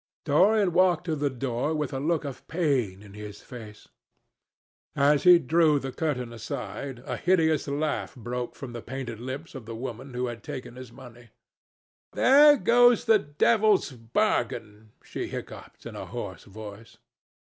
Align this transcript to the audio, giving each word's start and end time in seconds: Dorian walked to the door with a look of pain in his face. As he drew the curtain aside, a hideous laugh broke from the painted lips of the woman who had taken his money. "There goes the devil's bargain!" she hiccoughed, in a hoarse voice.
Dorian 0.25 0.73
walked 0.73 1.05
to 1.05 1.15
the 1.15 1.29
door 1.29 1.75
with 1.75 1.93
a 1.93 1.99
look 1.99 2.25
of 2.25 2.47
pain 2.47 3.03
in 3.03 3.13
his 3.13 3.39
face. 3.43 3.87
As 4.95 5.25
he 5.25 5.37
drew 5.37 5.77
the 5.77 5.91
curtain 5.91 6.33
aside, 6.33 7.03
a 7.05 7.15
hideous 7.17 7.67
laugh 7.67 8.15
broke 8.15 8.55
from 8.55 8.73
the 8.73 8.81
painted 8.81 9.19
lips 9.19 9.53
of 9.53 9.67
the 9.67 9.75
woman 9.75 10.15
who 10.15 10.25
had 10.25 10.41
taken 10.43 10.75
his 10.75 10.91
money. 10.91 11.29
"There 12.13 12.57
goes 12.57 13.05
the 13.05 13.19
devil's 13.19 13.91
bargain!" 13.91 14.91
she 15.03 15.27
hiccoughed, 15.27 15.85
in 15.85 15.95
a 15.95 16.07
hoarse 16.07 16.45
voice. 16.45 16.97